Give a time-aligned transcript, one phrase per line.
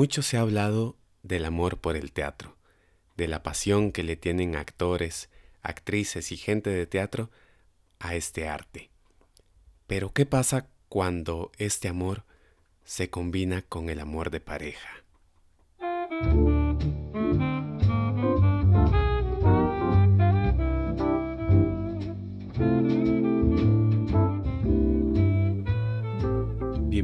[0.00, 2.56] Mucho se ha hablado del amor por el teatro,
[3.18, 5.28] de la pasión que le tienen actores,
[5.60, 7.30] actrices y gente de teatro
[7.98, 8.88] a este arte.
[9.86, 12.24] Pero ¿qué pasa cuando este amor
[12.82, 14.88] se combina con el amor de pareja?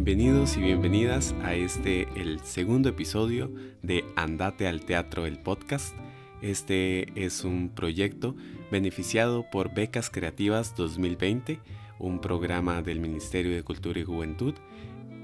[0.07, 3.51] Bienvenidos y bienvenidas a este, el segundo episodio
[3.83, 5.97] de Andate al Teatro, el podcast.
[6.41, 8.37] Este es un proyecto
[8.71, 11.59] beneficiado por Becas Creativas 2020,
[11.99, 14.55] un programa del Ministerio de Cultura y Juventud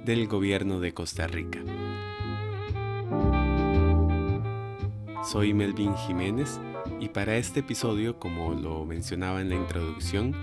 [0.04, 1.60] del Gobierno de Costa Rica.
[5.24, 6.58] Soy Melvin Jiménez
[6.98, 10.34] y para este episodio, como lo mencionaba en la introducción,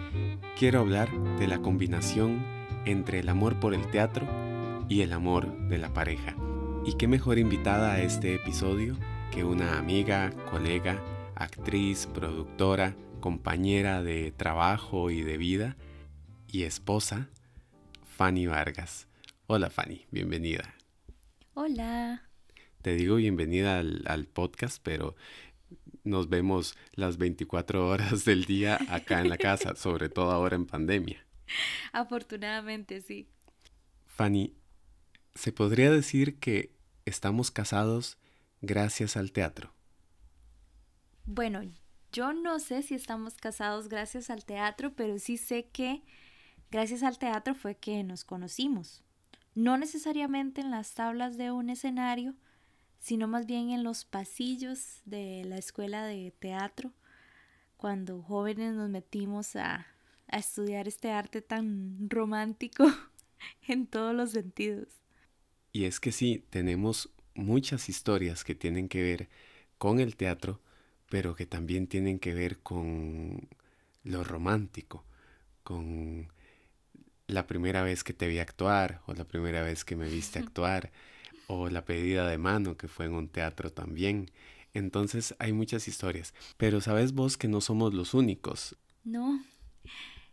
[0.57, 4.27] quiero hablar de la combinación entre el amor por el teatro
[4.89, 6.35] y el amor de la pareja.
[6.85, 8.97] Y qué mejor invitada a este episodio
[9.31, 10.99] que una amiga, colega,
[11.35, 15.77] actriz, productora, compañera de trabajo y de vida
[16.47, 17.29] y esposa,
[18.17, 19.07] Fanny Vargas.
[19.47, 20.73] Hola Fanny, bienvenida.
[21.53, 22.23] Hola.
[22.81, 25.15] Te digo bienvenida al, al, podcast, pero
[26.03, 30.65] nos vemos las 24 horas del día acá en la casa, sobre todo ahora en
[30.65, 31.28] pandemia.
[31.91, 33.27] Afortunadamente, sí.
[34.05, 34.55] Fanny,
[35.35, 38.17] ¿se podría decir que estamos casados
[38.61, 39.73] gracias al teatro?
[41.25, 41.61] Bueno,
[42.11, 46.03] yo no sé si estamos casados gracias al teatro, pero sí sé que
[46.71, 49.03] gracias al teatro fue que nos conocimos.
[49.55, 52.35] No necesariamente en las tablas de un escenario,
[52.99, 56.93] sino más bien en los pasillos de la escuela de teatro,
[57.77, 59.87] cuando jóvenes nos metimos a
[60.31, 62.85] a estudiar este arte tan romántico
[63.67, 64.87] en todos los sentidos.
[65.71, 69.29] Y es que sí, tenemos muchas historias que tienen que ver
[69.77, 70.61] con el teatro,
[71.09, 73.47] pero que también tienen que ver con
[74.03, 75.05] lo romántico,
[75.63, 76.31] con
[77.27, 80.91] la primera vez que te vi actuar, o la primera vez que me viste actuar,
[81.47, 84.31] o la pedida de mano que fue en un teatro también.
[84.73, 88.75] Entonces hay muchas historias, pero sabes vos que no somos los únicos.
[89.03, 89.41] No,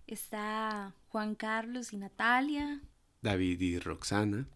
[0.06, 2.80] Está Juan Carlos y Natalia.
[3.22, 4.48] David y Roxana.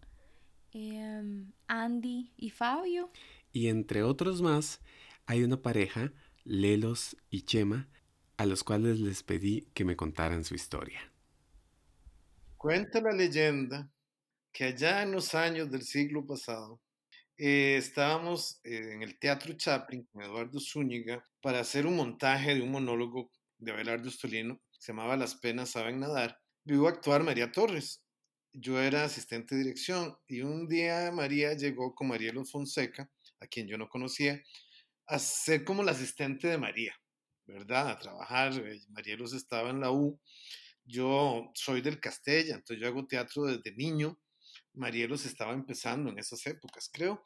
[0.71, 3.11] Em, Andy y Fabio.
[3.51, 4.79] Y entre otros más,
[5.25, 6.13] hay una pareja,
[6.45, 7.89] Lelos y Chema,
[8.37, 11.11] a los cuales les pedí que me contaran su historia.
[12.55, 13.91] Cuenta la leyenda
[14.53, 16.79] que allá en los años del siglo pasado
[17.37, 22.61] eh, estábamos eh, en el Teatro Chaplin con Eduardo Zúñiga para hacer un montaje de
[22.61, 28.03] un monólogo de Abelardo Stolino se llamaba Las penas saben nadar, vivo actuar María Torres.
[28.51, 33.07] Yo era asistente de dirección y un día María llegó con Marielo Fonseca,
[33.39, 34.41] a quien yo no conocía,
[35.05, 36.95] a ser como la asistente de María,
[37.45, 37.89] ¿verdad?
[37.89, 38.53] A trabajar.
[38.53, 40.19] Eh, Marielos estaba en la U.
[40.83, 44.19] Yo soy del Castella, entonces yo hago teatro desde niño.
[44.73, 47.23] Marielos estaba empezando en esas épocas, creo.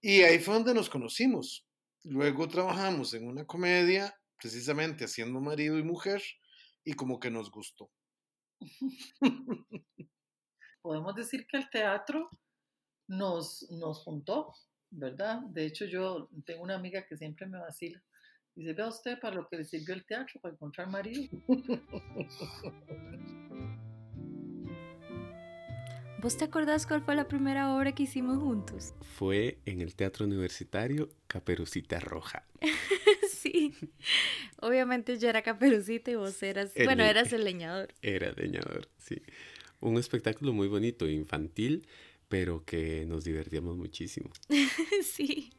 [0.00, 1.68] Y ahí fue donde nos conocimos.
[2.02, 6.20] Luego trabajamos en una comedia, precisamente haciendo marido y mujer
[6.86, 7.90] y como que nos gustó.
[10.80, 12.30] Podemos decir que el teatro
[13.08, 14.54] nos, nos juntó,
[14.90, 15.42] ¿verdad?
[15.50, 18.02] De hecho, yo tengo una amiga que siempre me vacila.
[18.54, 21.24] Dice, vea usted para lo que le sirvió el teatro, para encontrar marido.
[26.22, 28.94] ¿Vos te acordás cuál fue la primera obra que hicimos juntos?
[29.02, 32.46] Fue en el Teatro Universitario Caperucita Roja.
[33.46, 33.74] sí.
[34.60, 37.94] Obviamente yo era caperucita y vos eras, bueno, eras el leñador.
[38.02, 39.22] Era leñador, sí.
[39.80, 41.86] Un espectáculo muy bonito, infantil,
[42.28, 44.30] pero que nos divertíamos muchísimo.
[45.02, 45.50] sí.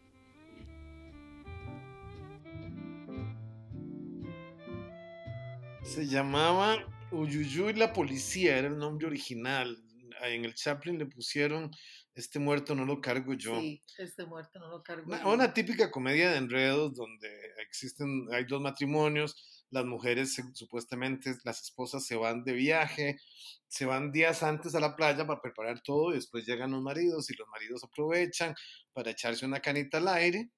[5.84, 9.82] Se llamaba Uyuyu y la policía, era el nombre original.
[10.24, 11.72] En el Chaplin le pusieron
[12.18, 13.60] este muerto no lo cargo yo.
[13.60, 15.30] Sí, este muerto no lo cargo una, yo.
[15.30, 17.30] Una típica comedia de enredos donde
[17.60, 23.20] existen, hay dos matrimonios, las mujeres supuestamente, las esposas se van de viaje,
[23.68, 27.30] se van días antes a la playa para preparar todo y después llegan los maridos
[27.30, 28.56] y los maridos aprovechan
[28.94, 30.50] para echarse una canita al aire.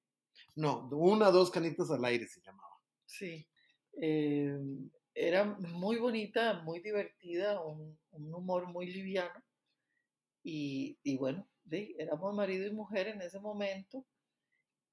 [0.55, 2.79] No, una o dos canitas al aire se llamaba.
[3.05, 3.45] Sí.
[4.01, 4.57] Eh,
[5.13, 9.43] era muy bonita, muy divertida, un, un humor muy liviano.
[10.43, 14.05] Y, y, bueno, éramos marido y mujer en ese momento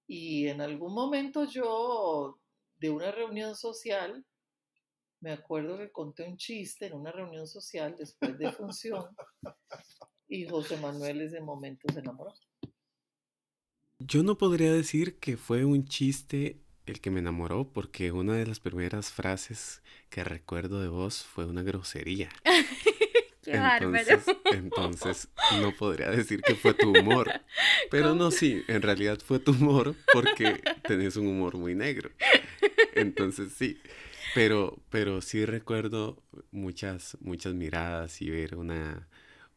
[0.07, 2.39] y en algún momento yo
[2.79, 4.25] de una reunión social,
[5.21, 9.05] me acuerdo que conté un chiste en una reunión social después de función
[10.29, 12.33] y José Manuel ese momento se enamoró.
[13.99, 18.47] Yo no podría decir que fue un chiste el que me enamoró, porque una de
[18.47, 22.29] las primeras frases que recuerdo de vos fue una grosería.
[23.47, 24.43] Qué Entonces, bárbaro.
[24.51, 25.29] entonces
[25.61, 27.31] no podría decir que fue tu humor.
[27.91, 28.25] Pero ¿Cómo?
[28.25, 32.11] no, sí, en realidad fue tu humor porque tenés un humor muy negro.
[32.95, 33.81] Entonces sí,
[34.35, 39.09] pero, pero sí recuerdo muchas, muchas miradas y ver una,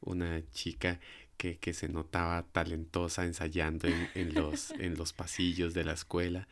[0.02, 1.00] una chica
[1.38, 6.48] que, que se notaba talentosa ensayando en, en los, en los pasillos de la escuela.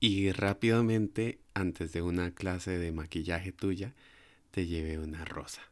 [0.00, 3.94] Y rápidamente, antes de una clase de maquillaje tuya,
[4.50, 5.62] te llevé una rosa.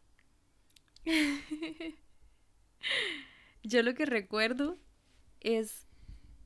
[3.63, 4.79] Yo lo que recuerdo
[5.41, 5.87] es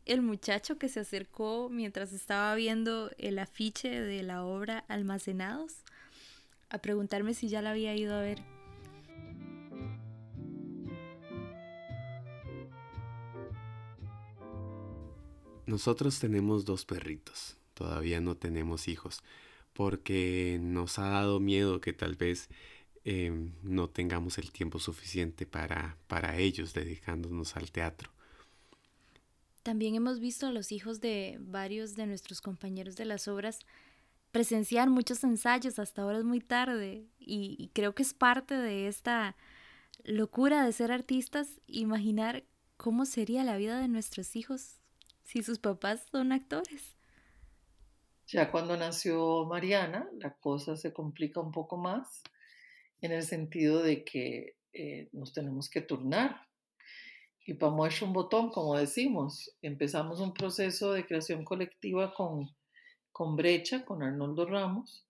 [0.04, 5.82] el muchacho que se acercó mientras estaba viendo el afiche de la obra Almacenados
[6.68, 8.42] a preguntarme si ya la había ido a ver.
[15.66, 19.24] Nosotros tenemos dos perritos, todavía no tenemos hijos,
[19.72, 22.48] porque nos ha dado miedo que tal vez
[23.08, 23.30] eh,
[23.62, 28.10] no tengamos el tiempo suficiente para, para ellos dedicándonos al teatro.
[29.62, 33.60] También hemos visto a los hijos de varios de nuestros compañeros de las obras
[34.32, 39.36] presenciar muchos ensayos hasta horas muy tarde y, y creo que es parte de esta
[40.02, 42.42] locura de ser artistas imaginar
[42.76, 44.80] cómo sería la vida de nuestros hijos
[45.22, 46.96] si sus papás son actores.
[48.26, 52.24] Ya cuando nació Mariana, la cosa se complica un poco más
[53.06, 56.42] en el sentido de que eh, nos tenemos que turnar.
[57.46, 62.50] Y para muestra un botón, como decimos, empezamos un proceso de creación colectiva con,
[63.12, 65.06] con Brecha, con Arnoldo Ramos,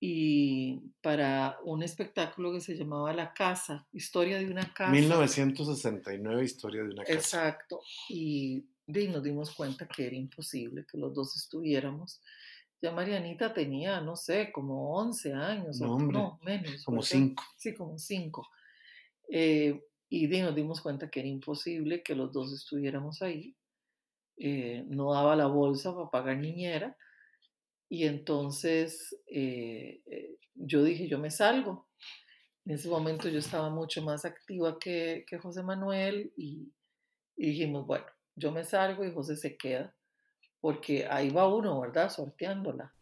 [0.00, 4.92] y para un espectáculo que se llamaba La Casa, Historia de una Casa.
[4.92, 7.14] 1969, historia de una casa.
[7.14, 7.80] Exacto.
[8.08, 12.20] Y, y nos dimos cuenta que era imposible que los dos estuviéramos.
[12.80, 16.84] Ya Marianita tenía, no sé, como 11 años, No, o hombre, no, menos.
[16.84, 17.08] como ¿verdad?
[17.08, 17.42] cinco.
[17.56, 18.46] Sí, como 5.
[20.10, 23.56] y di- nos dimos cuenta que era imposible que los dos estuviéramos ahí.
[24.36, 26.96] Eh, no daba la bolsa para pagar niñera.
[27.90, 31.88] Y entonces eh, eh, yo dije, yo me salgo.
[32.64, 36.72] En ese momento yo estaba mucho más activa que, que José Manuel y,
[37.36, 39.96] y dijimos, bueno, yo me salgo y José se queda,
[40.60, 42.10] porque ahí va uno, ¿verdad?
[42.10, 42.92] Sorteándola.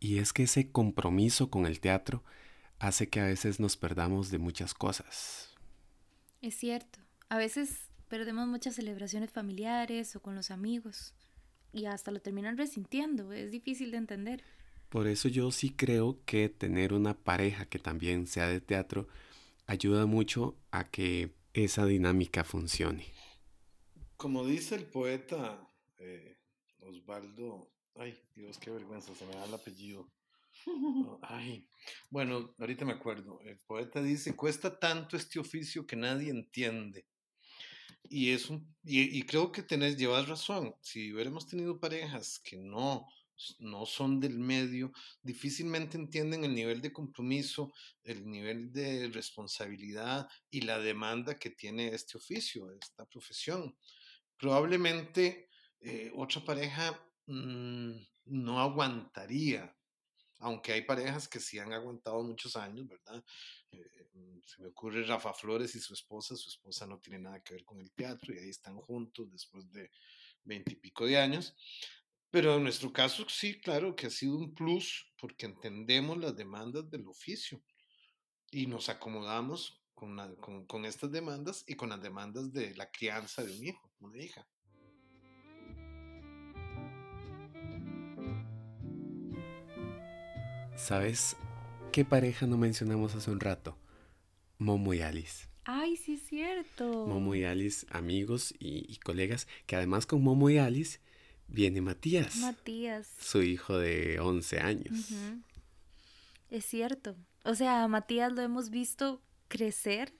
[0.00, 2.22] Y es que ese compromiso con el teatro
[2.78, 5.54] hace que a veces nos perdamos de muchas cosas.
[6.42, 6.98] Es cierto,
[7.28, 11.14] a veces perdemos muchas celebraciones familiares o con los amigos
[11.72, 14.44] y hasta lo terminan resintiendo, es difícil de entender.
[14.88, 19.08] Por eso yo sí creo que tener una pareja que también sea de teatro
[19.66, 23.04] ayuda mucho a que esa dinámica funcione.
[24.16, 26.35] Como dice el poeta eh,
[26.86, 30.10] Osvaldo, ay Dios, qué vergüenza, se me da el apellido.
[30.68, 31.68] Oh, Ay,
[32.08, 33.38] bueno, ahorita me acuerdo.
[33.42, 37.06] El poeta dice, cuesta tanto este oficio que nadie entiende.
[38.04, 40.74] Y, es un, y, y creo que tenés, llevas razón.
[40.80, 43.06] Si hubiéramos tenido parejas que no,
[43.58, 50.62] no son del medio, difícilmente entienden el nivel de compromiso, el nivel de responsabilidad y
[50.62, 53.76] la demanda que tiene este oficio, esta profesión.
[54.38, 55.48] Probablemente
[55.88, 57.92] eh, otra pareja mm,
[58.26, 59.76] no aguantaría
[60.38, 63.24] aunque hay parejas que sí han aguantado muchos años, ¿verdad?
[63.72, 64.08] Eh,
[64.44, 67.64] se me ocurre Rafa Flores y su esposa, su esposa no tiene nada que ver
[67.64, 69.90] con el teatro y ahí están juntos después de
[70.44, 71.54] veintipico de años.
[72.30, 76.90] Pero en nuestro caso sí, claro que ha sido un plus porque entendemos las demandas
[76.90, 77.62] del oficio
[78.50, 83.56] y nos acomodamos con, con estas demandas y con las demandas de la crianza de
[83.56, 84.46] un hijo, una hija.
[90.76, 91.36] ¿Sabes
[91.92, 93.76] qué pareja no mencionamos hace un rato?
[94.58, 95.48] Momo y Alice.
[95.64, 97.06] Ay, sí es cierto.
[97.06, 101.00] Momo y Alice, amigos y, y colegas, que además con Momo y Alice
[101.48, 103.08] viene Matías, Matías.
[103.18, 105.08] su hijo de 11 años.
[106.50, 107.16] Es cierto.
[107.44, 110.12] O sea, a Matías lo hemos visto crecer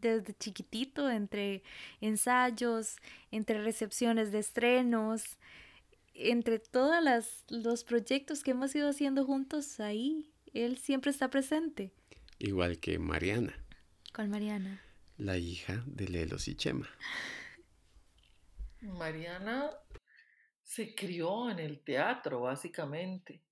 [0.00, 1.62] desde chiquitito entre
[2.00, 2.96] ensayos,
[3.30, 5.38] entre recepciones de estrenos,
[6.14, 10.32] entre todos las, los proyectos que hemos ido haciendo juntos ahí.
[10.52, 11.92] Él siempre está presente.
[12.38, 13.54] Igual que Mariana,
[14.12, 14.80] Con Mariana.
[15.16, 16.88] la hija de Lelos y Chema.
[18.80, 19.70] Mariana
[20.62, 23.42] se crió en el teatro, básicamente.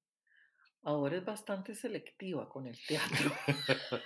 [0.83, 3.33] Ahora es bastante selectiva con el teatro.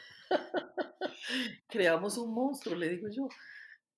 [1.68, 3.28] Creamos un monstruo, le digo yo.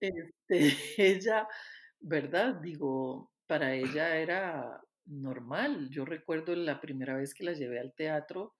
[0.00, 1.46] Este, ella
[2.00, 2.54] ¿verdad?
[2.56, 5.88] Digo, para ella era normal.
[5.90, 8.54] Yo recuerdo la primera vez que la llevé al teatro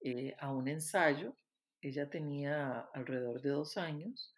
[0.00, 1.36] eh, a un ensayo.
[1.80, 4.34] Ella tenía alrededor de dos años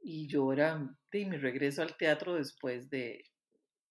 [0.00, 3.24] y yo era de mi regreso al teatro después de,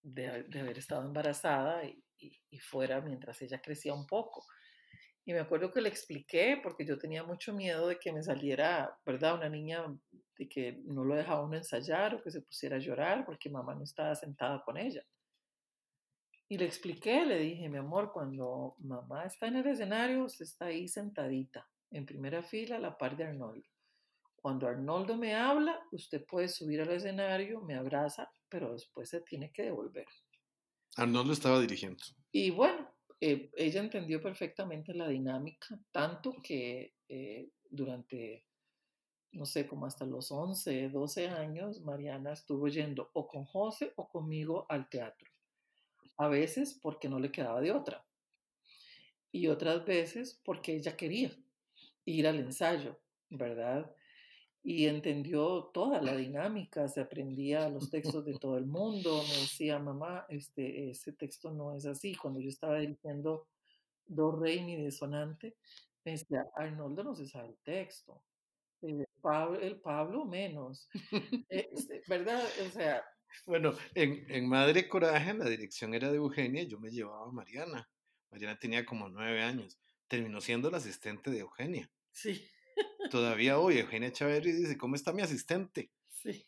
[0.02, 4.46] de, haber estado embarazada y, y, fuera mientras ella crecía un poco.
[5.30, 8.98] Y me acuerdo que le expliqué, porque yo tenía mucho miedo de que me saliera,
[9.06, 9.36] ¿verdad?
[9.36, 9.86] Una niña
[10.36, 13.76] de que no lo dejaba uno ensayar o que se pusiera a llorar porque mamá
[13.76, 15.06] no estaba sentada con ella.
[16.48, 20.66] Y le expliqué, le dije, mi amor, cuando mamá está en el escenario, usted está
[20.66, 23.70] ahí sentadita, en primera fila, a la par de Arnoldo.
[24.36, 29.52] Cuando Arnoldo me habla, usted puede subir al escenario, me abraza, pero después se tiene
[29.52, 30.08] que devolver.
[30.96, 32.04] Arnoldo estaba dirigiendo.
[32.32, 32.89] Y bueno,
[33.22, 38.46] eh, ella entendió perfectamente la dinámica, tanto que eh, durante,
[39.32, 44.08] no sé, como hasta los 11, 12 años, Mariana estuvo yendo o con José o
[44.08, 45.30] conmigo al teatro
[46.20, 48.06] a veces porque no le quedaba de otra
[49.32, 51.32] y otras veces porque ella quería
[52.04, 53.00] ir al ensayo,
[53.30, 53.90] ¿verdad?
[54.70, 59.80] Y entendió toda la dinámica, se aprendía los textos de todo el mundo, me decía,
[59.80, 62.14] mamá, este, ese texto no es así.
[62.14, 63.48] Cuando yo estaba diciendo
[64.06, 65.56] do, re, mi desonante,
[66.06, 68.22] me decía, Arnoldo no se sabe el texto.
[68.84, 70.88] El Pablo, el Pablo menos.
[71.50, 72.44] Este, ¿Verdad?
[72.64, 73.04] O sea,
[73.48, 77.90] bueno, en, en Madre Coraje la dirección era de Eugenia, yo me llevaba a Mariana.
[78.30, 79.80] Mariana tenía como nueve años.
[80.08, 81.90] Terminó siendo la asistente de Eugenia.
[82.12, 82.48] Sí.
[83.10, 85.92] Todavía hoy Eugenia Chaverri dice, ¿cómo está mi asistente?
[86.10, 86.46] Sí.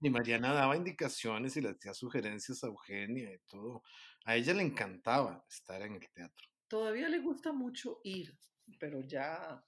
[0.00, 3.82] Y Mariana daba indicaciones y le hacía sugerencias a Eugenia y todo.
[4.24, 6.46] A ella le encantaba estar en el teatro.
[6.68, 8.38] Todavía le gusta mucho ir,
[8.78, 9.64] pero ya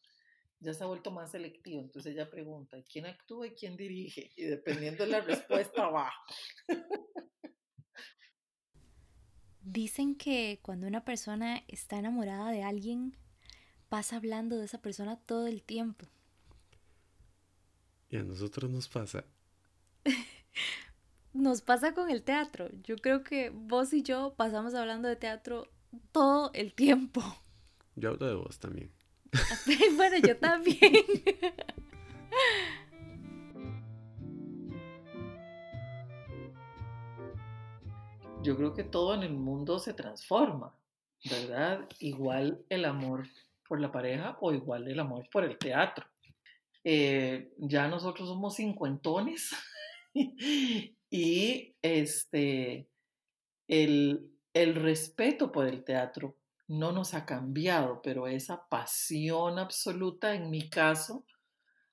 [0.60, 1.80] ya se ha vuelto más selectivo.
[1.80, 4.30] Entonces ella pregunta, ¿quién actúa y quién dirige?
[4.36, 6.12] Y dependiendo de la respuesta va.
[9.62, 13.16] Dicen que cuando una persona está enamorada de alguien,
[13.90, 16.06] pasa hablando de esa persona todo el tiempo.
[18.08, 19.24] Y a nosotros nos pasa.
[21.34, 22.70] nos pasa con el teatro.
[22.84, 25.68] Yo creo que vos y yo pasamos hablando de teatro
[26.12, 27.20] todo el tiempo.
[27.96, 28.92] Yo hablo de vos también.
[29.96, 30.94] bueno, yo también.
[38.42, 40.74] Yo creo que todo en el mundo se transforma,
[41.28, 41.88] ¿verdad?
[41.98, 43.26] Igual el amor
[43.70, 46.04] por la pareja o igual el amor por el teatro.
[46.82, 49.52] Eh, ya nosotros somos cincuentones
[51.08, 52.88] y este,
[53.68, 56.36] el, el respeto por el teatro
[56.66, 61.24] no nos ha cambiado, pero esa pasión absoluta, en mi caso,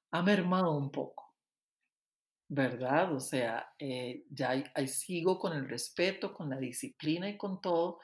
[0.09, 1.35] ha mermado un poco,
[2.47, 3.13] ¿verdad?
[3.13, 7.99] O sea, eh, ya sigo con el respeto, con la disciplina y con todo,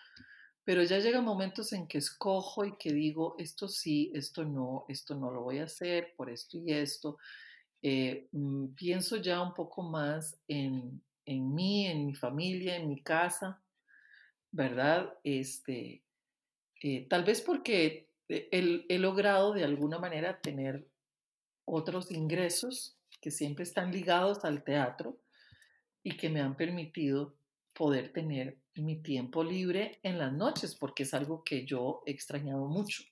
[0.64, 5.16] pero ya llegan momentos en que escojo y que digo, esto sí, esto no, esto
[5.16, 7.18] no lo voy a hacer por esto y esto.
[7.82, 13.02] Eh, mm, pienso ya un poco más en, en mí, en mi familia, en mi
[13.02, 13.62] casa,
[14.52, 15.14] ¿verdad?
[15.24, 16.04] Este,
[16.82, 20.88] eh, tal vez porque he, logrado de alguna manera tener
[21.66, 25.18] otros ingresos que siempre están ligados al teatro
[26.04, 27.36] y que me han permitido
[27.74, 32.68] poder tener mi tiempo libre en las noches, porque es algo que yo he extrañado
[32.68, 33.04] mucho.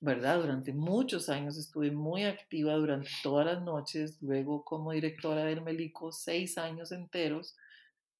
[0.00, 0.40] ¿Verdad?
[0.40, 6.12] Durante muchos años estuve muy activa durante todas las noches, luego como directora del Melico,
[6.12, 7.56] seis años enteros,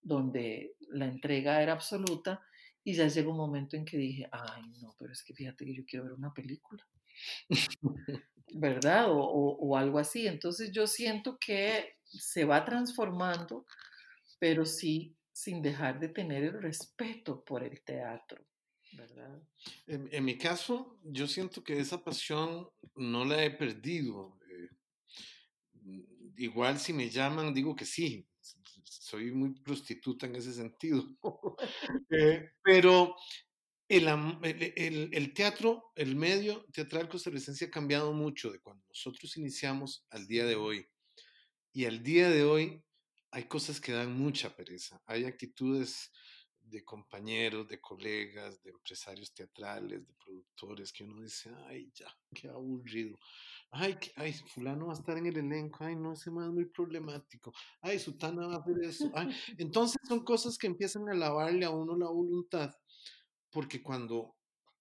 [0.00, 2.42] donde la entrega era absoluta
[2.85, 5.75] y ya llegó un momento en que dije, ay, no, pero es que fíjate que
[5.75, 6.87] yo quiero ver una película.
[8.52, 9.11] ¿Verdad?
[9.11, 10.26] O, o, algo así.
[10.26, 13.66] Entonces yo siento que se va transformando,
[14.44, 18.44] pero sí sin dejar de tener el respeto por el teatro.
[18.92, 19.42] ¿verdad?
[19.86, 24.38] En, en mi caso, yo siento que esa pasión no la he perdido.
[24.50, 26.04] Eh,
[26.36, 28.28] igual si me llaman, digo que sí,
[28.84, 31.02] soy muy prostituta en ese sentido.
[32.10, 33.16] Eh, pero
[33.88, 34.06] el,
[34.76, 40.26] el, el, teatro, el medio teatral costarricense ha cambiado mucho de cuando nosotros iniciamos al
[40.26, 40.86] día de hoy.
[41.72, 42.84] Y al día de hoy
[43.35, 45.03] hay cosas que dan mucha pereza.
[45.07, 46.11] Hay actitudes
[46.61, 52.49] de compañeros, de colegas, de empresarios teatrales, de productores, que uno dice, ay, ya, qué
[52.49, 53.19] aburrido
[53.75, 57.53] ay, ay, fulano va a estar en el elenco, ay, no, ese más muy problemático,
[57.81, 59.12] ay, Sutana va a hacer eso.
[59.59, 62.73] Entonces son cosas que empiezan a lavarle a uno la voluntad,
[63.50, 64.37] porque cuando,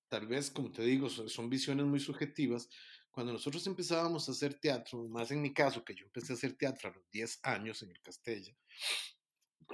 [0.10, 2.70] tal vez, como te digo, son, visiones muy subjetivas,
[3.14, 6.54] cuando nosotros empezábamos a hacer teatro, más en mi caso, que yo empecé a hacer
[6.54, 8.58] teatro a los 10 años en el Castella,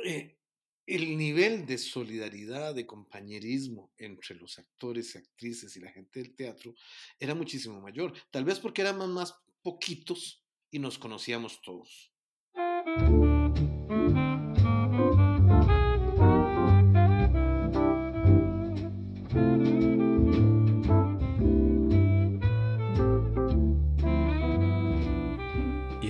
[0.04, 0.38] eh,
[0.86, 6.76] el nivel de solidaridad, de compañerismo entre los actores, actrices y la gente del teatro
[7.18, 8.12] era muchísimo mayor.
[8.30, 12.12] Tal vez porque éramos más poquitos y nos conocíamos todos.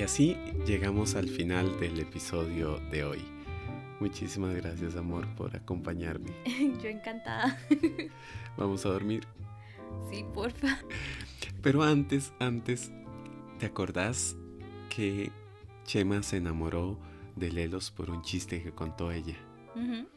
[0.10, 0.36] Así
[0.66, 3.24] llegamos al final del episodio de hoy.
[4.00, 6.32] Muchísimas gracias, amor, por acompañarme.
[6.82, 7.60] Yo encantada.
[8.58, 9.28] Vamos a dormir.
[10.12, 10.80] Sí, porfa.
[11.62, 12.92] Pero antes, antes,
[13.60, 14.36] ¿te acordás
[14.90, 15.32] que
[15.86, 16.98] Chema se enamoró
[17.36, 19.38] de Lelos por un chiste que contó ella?
[19.76, 20.08] Ujú.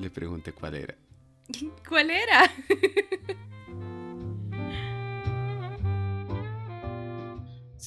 [0.00, 0.94] Le pregunté cuál era.
[1.86, 2.50] ¿Cuál era?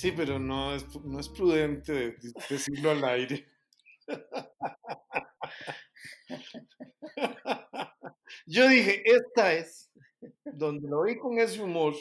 [0.01, 3.45] Sí, pero no es, no es prudente de- de- decirlo al aire.
[8.45, 9.89] Yo dije, esta es,
[10.45, 11.95] donde lo vi con ese humor,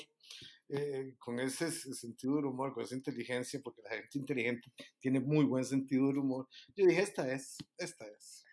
[0.69, 5.45] eh, con ese sentido del humor, con esa inteligencia, porque la gente inteligente tiene muy
[5.45, 6.49] buen sentido del humor.
[6.77, 8.45] Yo dije, esta es, esta es.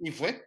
[0.00, 0.44] Y fue.